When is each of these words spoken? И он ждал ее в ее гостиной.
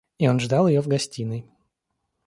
И 0.17 0.27
он 0.27 0.39
ждал 0.39 0.67
ее 0.67 0.81
в 0.81 0.85
ее 0.85 0.89
гостиной. 0.93 1.45